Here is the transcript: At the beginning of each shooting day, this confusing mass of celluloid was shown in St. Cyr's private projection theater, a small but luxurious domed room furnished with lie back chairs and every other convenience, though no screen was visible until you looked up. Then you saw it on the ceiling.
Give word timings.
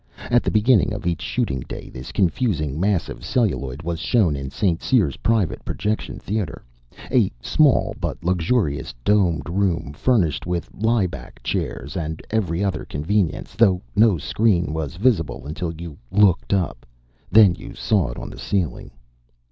At 0.31 0.41
the 0.41 0.49
beginning 0.49 0.93
of 0.93 1.05
each 1.05 1.21
shooting 1.21 1.59
day, 1.59 1.87
this 1.91 2.11
confusing 2.11 2.79
mass 2.79 3.07
of 3.07 3.23
celluloid 3.23 3.83
was 3.83 3.99
shown 3.99 4.35
in 4.35 4.49
St. 4.49 4.81
Cyr's 4.81 5.17
private 5.17 5.63
projection 5.63 6.17
theater, 6.17 6.63
a 7.11 7.31
small 7.39 7.93
but 8.01 8.23
luxurious 8.23 8.95
domed 9.05 9.47
room 9.47 9.93
furnished 9.93 10.47
with 10.47 10.73
lie 10.73 11.05
back 11.05 11.43
chairs 11.43 11.95
and 11.95 12.19
every 12.31 12.63
other 12.63 12.83
convenience, 12.83 13.53
though 13.55 13.79
no 13.95 14.17
screen 14.17 14.73
was 14.73 14.95
visible 14.95 15.45
until 15.45 15.71
you 15.71 15.95
looked 16.09 16.51
up. 16.51 16.83
Then 17.29 17.53
you 17.53 17.75
saw 17.75 18.09
it 18.09 18.17
on 18.17 18.31
the 18.31 18.39
ceiling. 18.39 18.89